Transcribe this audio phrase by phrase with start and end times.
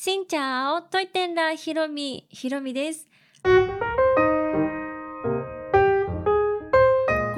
[0.00, 2.28] しんちゃおといてんらひろみ。
[2.30, 3.08] ひろみです。
[3.42, 3.48] こ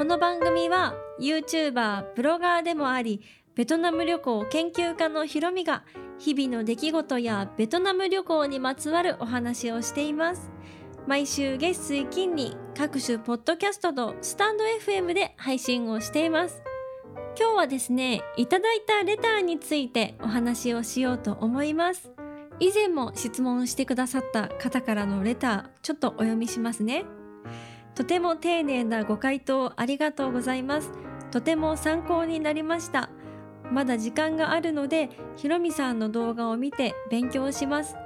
[0.05, 3.23] の番組は YouTuber ブロガーでもあり
[3.55, 5.85] ベトナム旅行研究家のひろみが
[6.19, 10.51] 日々の出来事やベトナム旅行にまつわるお話をしています。
[11.07, 16.63] 毎週月水金に各種ポッドキャストとスタンド FM で配信をしています。
[17.39, 22.13] 今日はですねいただいたレターについてお話をしようと思います。
[22.61, 27.05] 以前も質問してくださった方からのレターちょっとお読みしますね。
[27.95, 30.93] とても丁寧なご回答ありがとうございます。
[31.31, 33.09] とても参考になりました。
[33.73, 37.97] まだ時間があるのでひろみさんの動画を見て勉強します。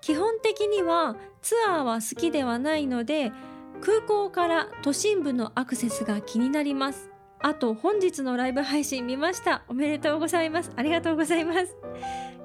[0.00, 3.32] 基本的にはツアーは好きではないので
[3.80, 7.13] 空港から都心部のアクセスが気になります。
[7.44, 9.64] あと本日のライブ配信見ました。
[9.68, 10.72] おめでとうございます。
[10.76, 11.76] ありがとうございます。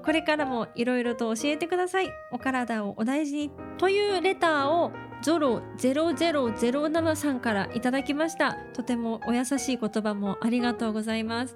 [0.04, 2.10] これからもいろいろと教えてください。
[2.34, 4.92] お体をお大事にというレターを
[5.22, 8.58] ゾロ0007さんからいただきました。
[8.74, 11.56] とてもお優しい言葉もありがとうございます。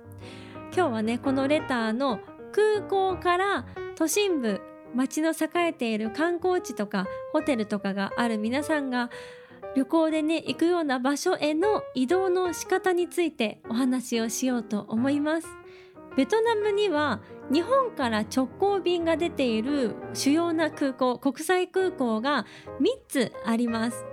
[0.74, 2.22] 今日はねこのレターの
[2.54, 3.66] 空港から
[3.98, 4.62] 都心部
[4.96, 9.10] 街の栄えている観光地とかホテルとかがある皆さんが
[9.76, 15.48] 旅行でね行くような場所への移動の仕方についてお話をしようと思います。
[16.16, 17.22] ベトナムには
[17.52, 22.46] 日本から直行便が出ている主要な空港国際空港が
[22.80, 24.06] 3つあります。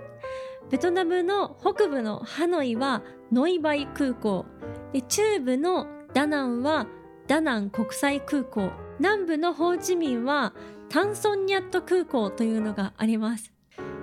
[0.71, 4.45] ベトナムの北部のハノイはノイバイ空港。
[4.93, 6.87] で中部のダナンは
[7.27, 8.71] ダナン国際空港。
[8.99, 10.53] 南部のホーチミンは
[10.89, 13.51] タンソンニャット空港というのがあります。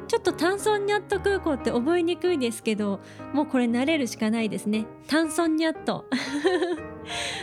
[0.08, 3.00] ちょっとタンソンニャット空港って覚えにくいですけど
[3.34, 4.86] もうこれ慣れるしかないですね。
[5.06, 6.06] タンソンニャット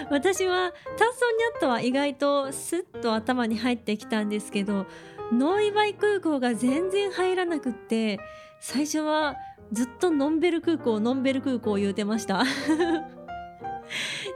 [0.09, 4.87] 私はタンソンニャットは意外とスッと頭に入ってきたんですけど
[5.31, 8.19] ノイバイ空港が全然入らなくって
[8.59, 9.35] 最初は
[9.71, 12.43] ずっとノンベル空港ノンベル空港を言うてました。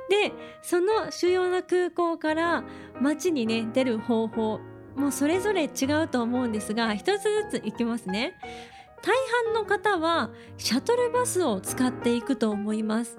[0.09, 2.63] でその主要な空港から
[3.01, 4.59] 街にね出る方法
[4.99, 8.33] もうそれぞれ違うと思うんですが一つずついきますね。
[9.01, 9.15] 大
[9.45, 13.17] 半の方はシャトルバスを使っていくと思います。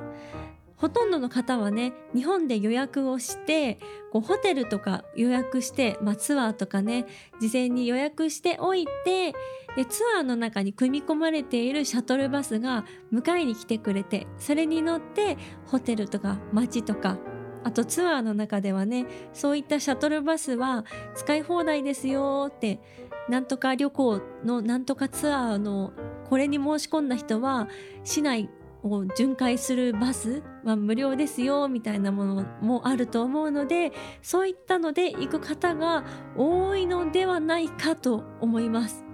[0.77, 3.79] ほとんどの方はね日本で予約をして
[4.13, 7.07] こうホテルとか予約して、まあ、ツアーとかね
[7.39, 9.33] 事前に予約しておいて
[9.77, 15.37] でツアーの中に組み込まれているシャトルバスが迎えに来てくれてそれに乗って
[15.67, 17.19] ホテルとか街とか
[17.65, 20.85] あとツアーの中ではねそういったシャトルバスは
[21.15, 22.81] 使い放題ですよって
[23.29, 25.93] なんとか旅行のなんとかツアーの
[26.29, 27.69] これに申し込んだ人は
[28.05, 28.49] 市内
[28.83, 33.93] を巡回するバスは無料ですよみたいなものもあると思うので
[34.23, 36.05] そういったので行く方が
[36.37, 39.10] 多いのではないかと思います。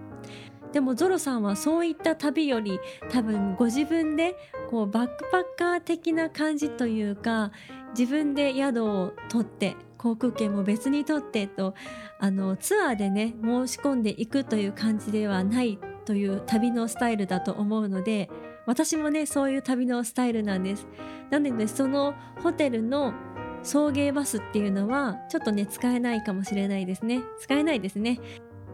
[0.76, 2.78] でもゾロさんはそういった旅より
[3.10, 4.36] 多分ご自分で
[4.68, 7.50] こうバックパッカー的な感じというか
[7.98, 11.72] 自分で宿を取って航空券も別に取ってと
[12.18, 18.28] あのツアーでね申し込んでいくという感じではないという旅のスタイルだと思うので
[18.66, 20.86] 私もねそういう旅のスタイルなんです。
[21.30, 23.14] なのでそのホテルの
[23.62, 28.20] 送迎バスっていうのはちょっとね使えないかもしれないですね使えないですね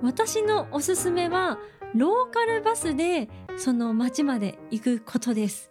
[0.03, 1.59] 私のおすすめは
[1.95, 5.71] ローカルバスでその町まで行くことです。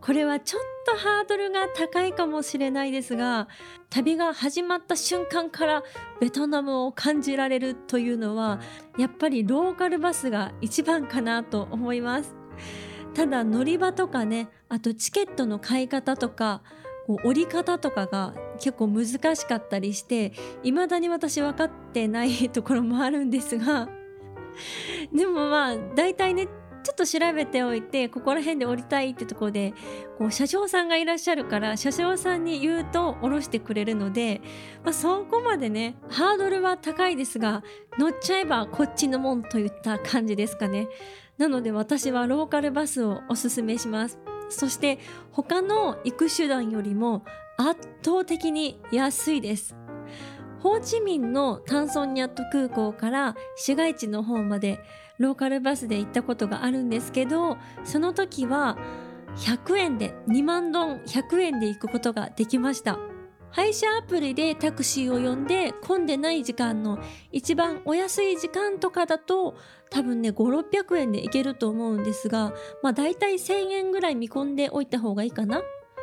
[0.00, 3.46] これはちょっとハードルが高いかもしれないですが
[3.88, 5.84] 旅が始まった瞬間から
[6.20, 8.60] ベトナムを感じられるというのは
[8.98, 12.34] やっぱりローカルバスが一番かなと思います。
[13.14, 16.62] ただ乗り場とかねあとチケットの買い方とか
[17.24, 20.32] 折り方とかが結構難しかったりして
[20.62, 23.88] 未だに私分かってないところもあるんですが
[25.12, 26.48] でもまあ大体ね
[26.82, 29.74] ちょっと調べておいてここら辺で降りたいってとこで
[30.18, 34.40] こう車掌さんがいらっしゃるから車掌さんに言うと降ろしてくれるので、
[34.82, 37.62] まあ、そこまでねハードルは高いですが
[37.98, 40.88] 乗っちゃえばこっちのもんといった感じですかね。
[41.36, 44.18] なので私はローカルバスをおすすめします。
[44.50, 44.98] そして
[45.32, 47.24] 他の行く手段よりも
[47.56, 49.74] 圧倒的に安いです。
[50.62, 54.78] ホーチミンのタンソンニャット空港から市街地の方まで
[55.18, 58.78] ローカルバスで行ったことがあるんですけどその時は
[59.36, 62.98] 100円で2万ドン100円で行くことができました。
[63.52, 67.00] 配車アプリでタクシーを呼んで混んでない時間の
[67.32, 69.56] 一番お安い時間とかだと
[69.90, 75.62] 多分ね5600円で行けると思うんですがまあ大体1000円ぐらい見込んでおいた方がいいかな。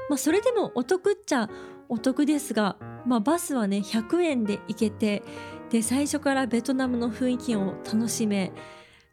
[0.09, 1.49] まあそれでもお得っちゃ
[1.89, 5.23] お得ですがまあ、バスはね100円で行けて
[5.69, 8.51] で最初からベトナムの雰囲気を楽しめ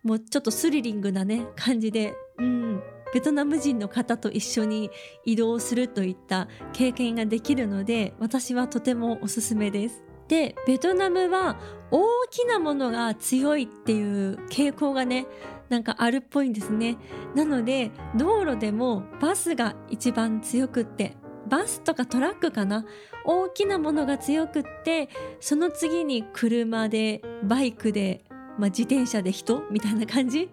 [0.03, 2.83] もうちょっとスリリングなね感じでうん
[3.15, 4.91] ベトナム人の方と一緒に
[5.25, 10.03] 移動するといった経験ができるので私はとてもおすすめです。
[10.27, 11.59] でベトナムは
[11.93, 15.27] 大きなものが強いっていう傾向がね
[15.69, 16.97] なんかあるっぽいんですね
[17.35, 21.19] なので道路でもバスが一番強くって
[21.49, 22.85] バスとかトラックかな？
[23.25, 25.09] 大きなものが強くって
[25.41, 28.25] その次に車でバイクで、
[28.59, 30.51] まあ、自転車で人みたいな感じ？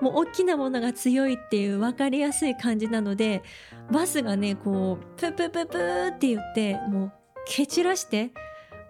[0.00, 3.42] もう大きなものが強いっていう分かりやすい感じなので
[3.90, 7.12] バスがねこうププププーって言ってもう
[7.46, 8.32] 蹴散らして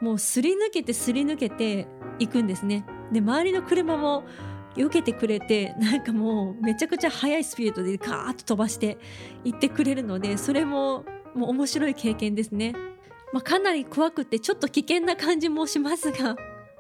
[0.00, 1.86] もうすり抜けてすり抜けて
[2.18, 2.84] いくんですね。
[3.12, 4.24] で周りの車も
[4.74, 8.98] 避けてくれてなんかもうめちゃくちゃ速いスピードでカーッと飛ばして
[9.44, 11.04] 行ってくれるのでそれも
[11.34, 12.74] もう面白い経験ですね。
[13.32, 16.36] まあ、かなり怖くてちょっと危険な感じもしますが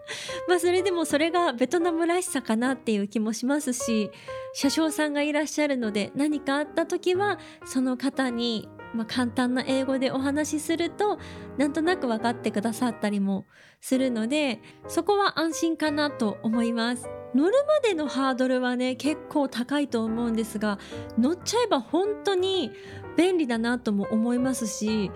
[0.46, 4.10] まあそれでもそれがベトナムらしさかなっていう気もしますし
[4.52, 11.18] 車掌さんがいらっしゃるので何かあった時はその方にまあ、簡単な英語でお話しすると
[11.58, 13.46] なんとなく分かってくださったりも
[13.80, 20.78] するのでそこは安心かなと思います乗るまでのハードルはね結構高いと思うんですが
[21.18, 22.70] 乗っちゃえば本当に
[23.16, 25.10] 便利だなとも思いますし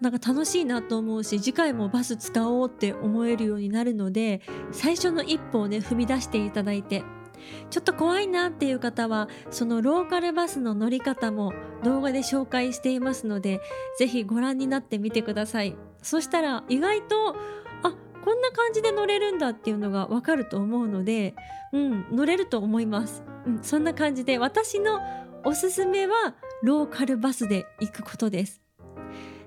[0.00, 4.42] なんか楽しいなと思うし次回もバス使おうって思えるようになるので
[4.72, 7.02] 最初の一歩をね踏み出していただいて
[7.70, 11.52] ちょっと怖いなっていう方はそのローカルバスの乗り方も
[11.82, 13.60] 動画で紹介していますので
[13.98, 15.76] 是非ご覧になってみてください。
[16.02, 17.34] そしたら意外と
[17.82, 21.34] あこんな感じで乗れるんだっていうのがわかると思うので
[21.72, 25.00] うん乗れると思います、うん、そんな感じで私の
[25.44, 26.34] おすすめは
[26.64, 28.60] ローカルバスで行くことです。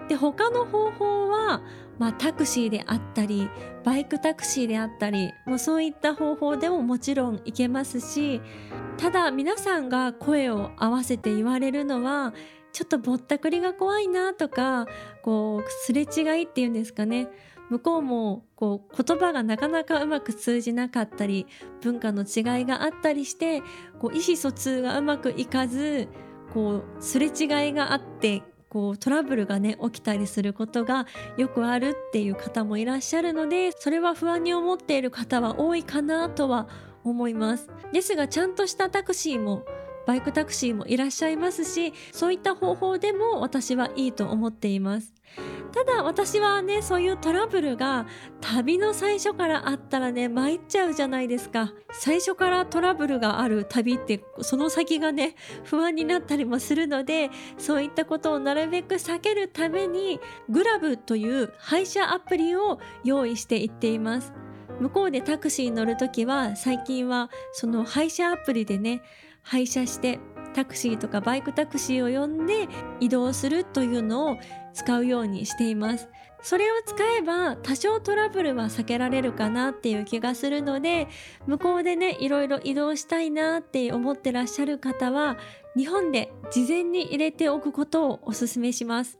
[0.07, 1.61] で他の方法は
[1.99, 3.49] まあ、タクシーであったり
[3.83, 8.39] バイクタクシーであったりもうそういった方法でももちろんいけますし
[8.97, 12.33] ただ皆さんが声を合わせて言われるのは
[12.71, 14.85] ちょっとぼったくりが怖いなとか
[15.23, 17.27] こうすれ違いっていうんですかね。
[17.69, 21.47] 向こうもこう言葉がなかなかうまく通じなかったり
[21.81, 23.61] 文化の違いがあったりして
[23.99, 26.07] こう意思疎通がうまくいかず
[26.53, 31.07] こうすれ違いがあってこうトラブルがね起きたりすることが
[31.37, 36.67] よくあるっていう方もいらっしゃるのでそれは不安に思っている方は多いかなとは
[37.03, 37.69] 思います。
[37.93, 39.63] ですがちゃんとしたタクシーも
[40.07, 45.13] バイクタクシーもいらっしゃいますしそういった方法でも私はいいと思っています。
[45.73, 48.07] ただ私はねそういうトラブルが
[48.39, 51.73] 旅の最初からあったらね参っちゃうじゃないですか。
[51.91, 64.33] 最初からトラブルがある旅ってその先がね不安になったりもするのでそういったことをなるべく避けるためにグラブという配車アプリを用意していっています。
[64.79, 69.01] 向こうでタクシーに乗るときは最近はその配車アプリでね
[69.47, 70.19] 配車して
[70.53, 72.67] タクシーとかバイクタクシーを呼んで
[72.99, 74.37] 移動するというのを
[74.73, 76.09] 使うようにしています。
[76.41, 81.07] それを使えば多少トラブルは避けられるかなっていう気がするので
[81.47, 85.37] 向こうでねいろいろ移動したいなって思ってらっしゃる方は
[85.75, 89.19] 日本で事前に入れておくことをお勧めします。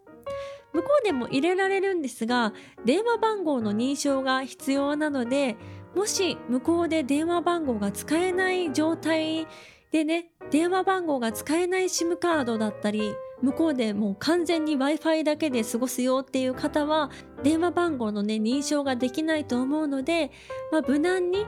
[0.74, 2.54] 向こうでも入れられるんですが
[2.86, 5.56] 電話番号の認証が必要なので
[5.96, 9.48] もし向こうで電話番号が使えない状態
[9.92, 17.12] でね電話番号が使えない SIM カードだったり向こうでもう完全に Wi-Fi だけで過ごすよっていう方は
[17.44, 20.32] 電話番号のね認証ができないと思うので、
[20.72, 21.46] まあ、無難に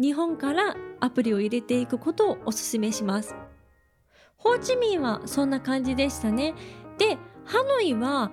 [0.00, 3.34] 日本からアプリを入れていくことをお勧めします。
[4.36, 6.54] ホーチミンはそんな感じでしたね。
[6.98, 8.30] で、ハノイは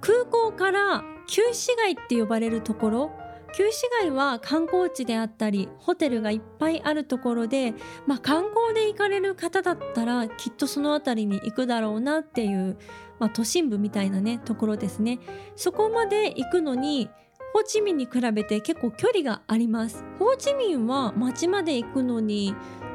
[0.00, 3.10] 空港から旧市街って呼ばれるところ
[3.54, 7.74] 旧市街は観光地であったりホテルがいっぱいあるところで、
[8.06, 12.76] まあ、観光で行かれる方だったらきっとその辺りに行くだろうなっていう、
[13.18, 15.18] まあ、都心部みたいなねところですね。
[15.56, 17.08] そこまで行くのに
[17.54, 20.04] ホーチミンに比べて結構距離があります。
[20.18, 22.54] ホーチミンは街まで行くのに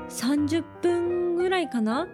[0.09, 2.07] 30分ぐらいかな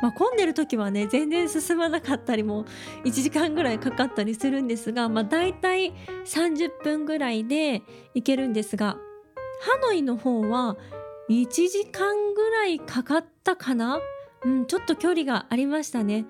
[0.00, 2.64] まあ、混んでる時はね全然進まなかったりも
[3.04, 5.92] 1時間ぐらいかかったりするんですが、まあ、大体
[6.24, 7.82] 30分ぐらいで
[8.14, 8.96] 行けるんですが
[9.60, 10.76] ハノイの方は
[11.28, 14.00] 1時間ぐらいかかったかな？
[14.44, 16.26] うんちょっと距離がありましたね。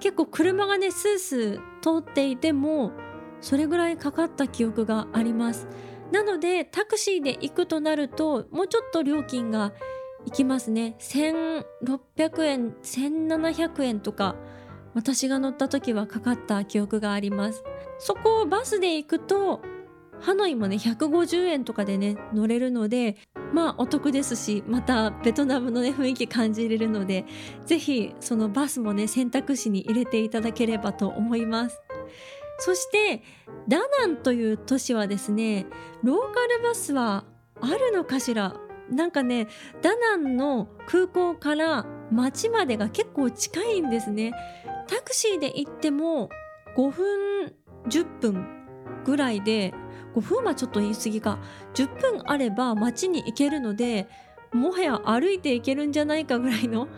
[0.00, 2.92] 結構車がねスースー通っていても
[3.40, 5.68] それぐらいかかった記憶があります。
[6.10, 9.72] なのでタクシーで行くとなるともうちょっと料金が
[10.26, 10.96] 行きますね。
[10.98, 14.36] 1600円1700円とか
[14.94, 17.64] 私が乗った時はかかった記憶があります。
[17.98, 19.62] そこをバスで行くと
[20.20, 23.16] ハノイもね150円とかでね乗れるので
[23.52, 27.24] まあお得ですしまたベトナムのね雰囲気感じれるので
[27.66, 31.80] 是非そのバスもね選択肢に入れていただければと思います。
[32.58, 33.22] そして
[33.66, 35.66] ダナンという都市はですね
[36.04, 37.24] ローカルバスは
[37.60, 38.54] あるのかしら？
[38.90, 39.48] なんかね
[39.80, 44.32] ダナンの空港から町までが結構近いんですね。
[44.88, 46.28] タクシーで行っても
[46.76, 47.54] 5分
[47.88, 48.46] 10分
[49.04, 49.72] ぐらいで
[50.14, 51.38] 5分はちょっと言い過ぎか。
[51.74, 54.08] 10分あれば町に行けるので
[54.52, 56.88] もはや歩いて行けるんじゃないかぐらいの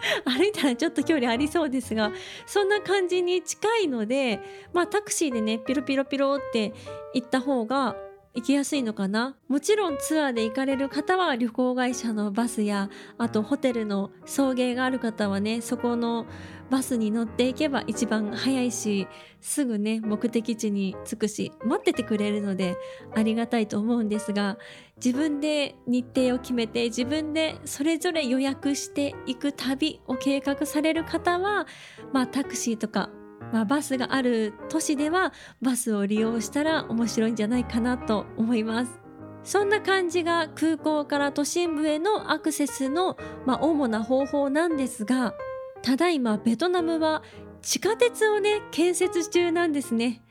[0.24, 2.12] 歩いたらちょっと距離ありそうですが
[2.46, 4.40] そんな感じに近いので
[4.72, 6.72] まあタクシーでねピロピロピロって
[7.14, 7.96] 行った方が
[8.36, 9.34] 行きやすいのかな？
[9.48, 16.26] もちろんツアーで行かれる方は旅行会社のバスやあとホテルの送迎がある方はねそこの
[16.68, 19.08] バスに乗っていけば一番早いし
[19.40, 22.76] すぐね目的地に着くし待っててくれるので
[23.14, 24.58] ありがたいと思うんですが
[25.02, 31.66] 自分で日程を決めて自分でそれぞれ予約していく旅を計画される方は
[32.12, 33.08] まあタクシーとか
[33.52, 39.06] まあ、バスがある都市ではバスを利用したら面白いんじゃないかなと思います。
[39.44, 45.34] そんな感じが空港から都心部へのアクセスの、まあ、主な方法なんですが
[45.82, 47.22] ただいまベトナムは
[47.62, 50.22] 地下鉄をね建設中なんですね。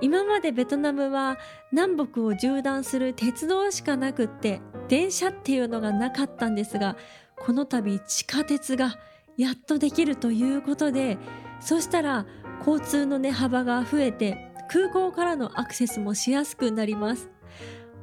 [0.00, 1.38] 今までベトナムは
[1.70, 6.96] 南北を縦断する鉄道しかなくって電車っていうのがなかったんですが
[7.38, 8.96] この度地下鉄が
[9.36, 11.18] やっとできるということで
[11.60, 12.26] そしたら
[12.66, 17.28] 交通の、ね、幅が増えて空港からのアクセスもしやすくなります。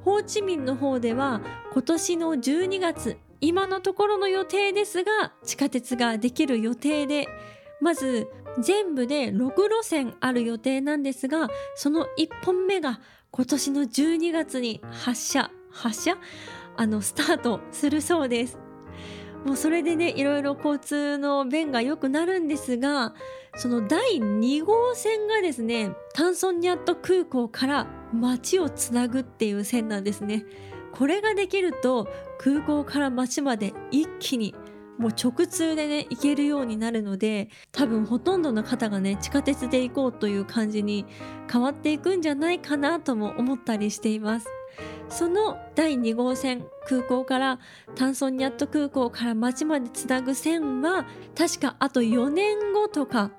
[0.04, 1.42] ホーチミンの方では
[1.74, 7.28] 今年の12月今のところの予定ですが地下鉄ができる予定で
[7.82, 8.28] まず
[8.62, 13.00] 全部で6路線ある予定なんですがその1本目が
[13.32, 16.18] 今年の12月に発車発車？
[16.78, 18.58] あのスタートするそうです。
[19.46, 23.13] もうそれでねいろいろ交通の便が良くなるんですが
[23.60, 30.46] その第2号線がですねタンソンニャット空港から街をつなぐっていう線なんですね。
[30.94, 34.56] これができると空港から街まで一気に
[34.98, 41.06] もう直通でね行けるようになるので多分ほとんどの方がね地下鉄で行こうという感じに
[41.51, 44.48] 変わっていくんじゃないかなとも思ったりしています。
[45.10, 47.60] その第2号線空港から
[47.96, 51.06] タンソンニャット空港から街までつなぐ線は
[51.38, 53.32] 確かあと4年後とか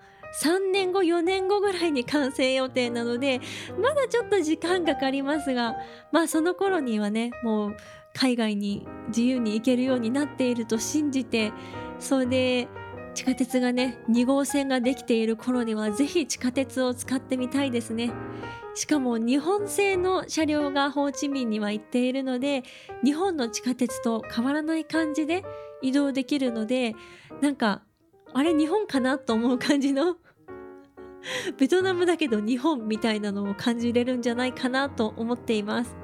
[0.42, 3.40] 3年後4年後ぐらいに完成予定なので
[3.80, 5.76] まだちょっと時間かかりますが
[6.12, 7.76] まあその頃にはねもう
[8.14, 11.52] 海外に自由に行けるようになっていると信じて
[11.98, 12.68] それで
[13.14, 18.12] 地下鉄がね2号線ができている頃にはぜひ地下鉄を使ってみたいですね。
[18.74, 22.62] しかも日本製の車両がホーチミンには行っているので
[23.04, 25.44] 日本の地下鉄と変わらない感じで
[25.82, 26.94] 移動できるので
[27.40, 27.82] なんか
[28.32, 30.16] あれ日本かなと思う感じの。
[31.58, 35.96] ベトナムだけど日本みたいなのを感じれるんじゃないかなと思っています。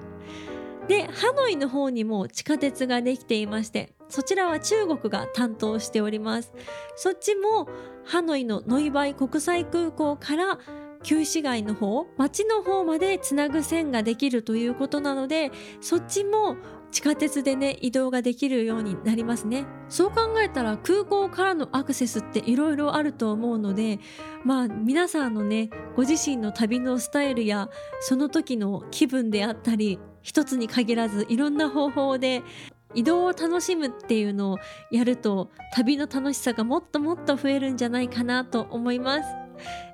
[0.89, 6.53] でハノイの方にも地下鉄ができていましてそちらは中国が担当しております。
[6.97, 7.69] そっちも
[8.05, 10.59] ハノイのノイバイ国際空港から
[11.03, 16.57] 旧市街の方町の方までつなぐ線ができるということなのでそっちも
[16.91, 23.99] 地下鉄でね移動ができるようになりますねそう考えたら空港からのアクセスっていろいろあると思うので
[24.45, 27.69] まあ皆さんのねご自身の旅のスタイルや
[28.01, 32.43] その時の気分であったり一つに限らずいろんな方法で
[32.95, 34.59] 移動を楽しむっていうのを
[34.91, 39.29] やると旅の楽しさがもっともっと増えるんじゃないかなと思います。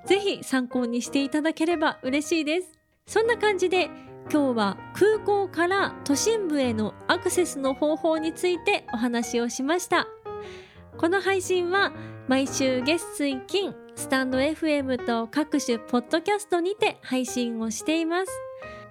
[0.06, 2.78] ぜひ参考にしていただければ嬉しいです。
[3.06, 3.90] そんな感じで
[4.30, 10.06] 今日は空港から都心部へのアクセスの方法についてお話をしました。
[10.96, 11.92] この配信は
[12.28, 18.32] 毎週月水金スタンド FM と各種ポッドキャストにて配信をしています。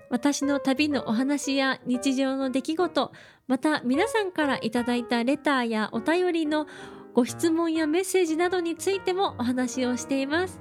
[0.10, 3.12] 私の旅のお話や日常の出来事
[3.48, 6.68] また皆さんからいただいたレターやお便りの
[7.14, 10.60] ご質問やメッセージなどについてもお話をしています。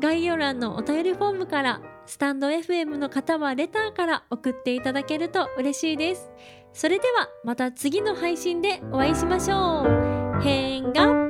[0.00, 6.28] 概要欄のお便りフォームからスタンド FM の方はレターから送っていただけると嬉しいです。
[6.72, 10.40] それではまた次の配信でお会いしましょう。
[10.42, 11.29] 変顔